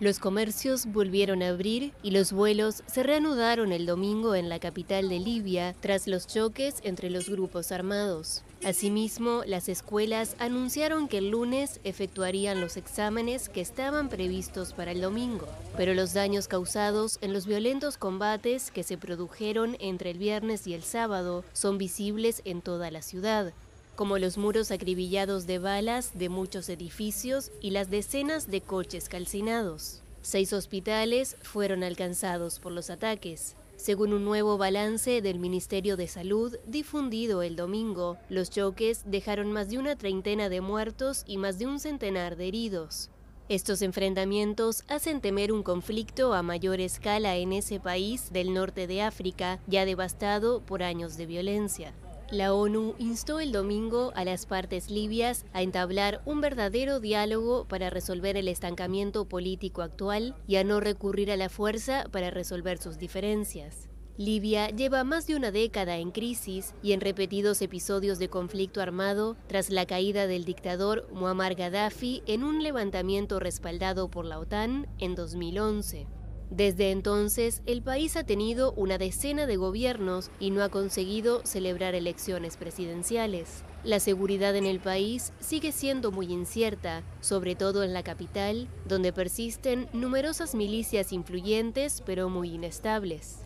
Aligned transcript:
Los 0.00 0.20
comercios 0.20 0.86
volvieron 0.86 1.42
a 1.42 1.48
abrir 1.48 1.92
y 2.04 2.12
los 2.12 2.32
vuelos 2.32 2.84
se 2.86 3.02
reanudaron 3.02 3.72
el 3.72 3.84
domingo 3.84 4.36
en 4.36 4.48
la 4.48 4.60
capital 4.60 5.08
de 5.08 5.18
Libia 5.18 5.74
tras 5.80 6.06
los 6.06 6.28
choques 6.28 6.76
entre 6.84 7.10
los 7.10 7.28
grupos 7.28 7.72
armados. 7.72 8.44
Asimismo, 8.64 9.42
las 9.44 9.68
escuelas 9.68 10.36
anunciaron 10.38 11.08
que 11.08 11.18
el 11.18 11.30
lunes 11.30 11.80
efectuarían 11.82 12.60
los 12.60 12.76
exámenes 12.76 13.48
que 13.48 13.60
estaban 13.60 14.08
previstos 14.08 14.72
para 14.72 14.92
el 14.92 15.00
domingo, 15.00 15.48
pero 15.76 15.94
los 15.94 16.14
daños 16.14 16.46
causados 16.46 17.18
en 17.20 17.32
los 17.32 17.46
violentos 17.46 17.96
combates 17.96 18.70
que 18.70 18.84
se 18.84 18.98
produjeron 18.98 19.76
entre 19.80 20.12
el 20.12 20.18
viernes 20.18 20.68
y 20.68 20.74
el 20.74 20.84
sábado 20.84 21.44
son 21.52 21.76
visibles 21.76 22.42
en 22.44 22.62
toda 22.62 22.92
la 22.92 23.02
ciudad, 23.02 23.52
como 23.98 24.16
los 24.18 24.38
muros 24.38 24.70
acribillados 24.70 25.48
de 25.48 25.58
balas 25.58 26.16
de 26.16 26.28
muchos 26.28 26.68
edificios 26.68 27.50
y 27.60 27.72
las 27.72 27.90
decenas 27.90 28.48
de 28.48 28.60
coches 28.60 29.08
calcinados. 29.08 30.02
Seis 30.22 30.52
hospitales 30.52 31.36
fueron 31.42 31.82
alcanzados 31.82 32.60
por 32.60 32.70
los 32.70 32.90
ataques. 32.90 33.56
Según 33.74 34.12
un 34.12 34.24
nuevo 34.24 34.56
balance 34.56 35.20
del 35.20 35.40
Ministerio 35.40 35.96
de 35.96 36.06
Salud 36.06 36.56
difundido 36.64 37.42
el 37.42 37.56
domingo, 37.56 38.18
los 38.28 38.50
choques 38.50 39.02
dejaron 39.04 39.50
más 39.50 39.68
de 39.68 39.78
una 39.78 39.96
treintena 39.96 40.48
de 40.48 40.60
muertos 40.60 41.24
y 41.26 41.36
más 41.36 41.58
de 41.58 41.66
un 41.66 41.80
centenar 41.80 42.36
de 42.36 42.46
heridos. 42.46 43.10
Estos 43.48 43.82
enfrentamientos 43.82 44.84
hacen 44.86 45.20
temer 45.20 45.50
un 45.50 45.64
conflicto 45.64 46.34
a 46.34 46.44
mayor 46.44 46.80
escala 46.80 47.34
en 47.34 47.52
ese 47.52 47.80
país 47.80 48.32
del 48.32 48.54
norte 48.54 48.86
de 48.86 49.02
África, 49.02 49.58
ya 49.66 49.84
devastado 49.84 50.60
por 50.60 50.84
años 50.84 51.16
de 51.16 51.26
violencia. 51.26 51.92
La 52.30 52.52
ONU 52.52 52.94
instó 52.98 53.40
el 53.40 53.52
domingo 53.52 54.12
a 54.14 54.22
las 54.22 54.44
partes 54.44 54.90
libias 54.90 55.46
a 55.54 55.62
entablar 55.62 56.20
un 56.26 56.42
verdadero 56.42 57.00
diálogo 57.00 57.64
para 57.64 57.88
resolver 57.88 58.36
el 58.36 58.48
estancamiento 58.48 59.24
político 59.24 59.80
actual 59.80 60.36
y 60.46 60.56
a 60.56 60.64
no 60.64 60.78
recurrir 60.78 61.32
a 61.32 61.38
la 61.38 61.48
fuerza 61.48 62.04
para 62.12 62.30
resolver 62.30 62.76
sus 62.76 62.98
diferencias. 62.98 63.88
Libia 64.18 64.68
lleva 64.68 65.04
más 65.04 65.26
de 65.26 65.36
una 65.36 65.52
década 65.52 65.96
en 65.96 66.10
crisis 66.10 66.74
y 66.82 66.92
en 66.92 67.00
repetidos 67.00 67.62
episodios 67.62 68.18
de 68.18 68.28
conflicto 68.28 68.82
armado 68.82 69.38
tras 69.46 69.70
la 69.70 69.86
caída 69.86 70.26
del 70.26 70.44
dictador 70.44 71.08
Muammar 71.10 71.54
Gaddafi 71.54 72.22
en 72.26 72.44
un 72.44 72.62
levantamiento 72.62 73.40
respaldado 73.40 74.10
por 74.10 74.26
la 74.26 74.38
OTAN 74.38 74.86
en 74.98 75.14
2011. 75.14 76.17
Desde 76.50 76.90
entonces, 76.90 77.62
el 77.66 77.82
país 77.82 78.16
ha 78.16 78.24
tenido 78.24 78.72
una 78.72 78.96
decena 78.96 79.46
de 79.46 79.56
gobiernos 79.56 80.30
y 80.40 80.50
no 80.50 80.62
ha 80.62 80.70
conseguido 80.70 81.44
celebrar 81.44 81.94
elecciones 81.94 82.56
presidenciales. 82.56 83.64
La 83.84 84.00
seguridad 84.00 84.56
en 84.56 84.64
el 84.64 84.80
país 84.80 85.32
sigue 85.40 85.72
siendo 85.72 86.10
muy 86.10 86.32
incierta, 86.32 87.02
sobre 87.20 87.54
todo 87.54 87.84
en 87.84 87.92
la 87.92 88.02
capital, 88.02 88.66
donde 88.86 89.12
persisten 89.12 89.88
numerosas 89.92 90.54
milicias 90.54 91.12
influyentes 91.12 92.02
pero 92.04 92.30
muy 92.30 92.54
inestables. 92.54 93.40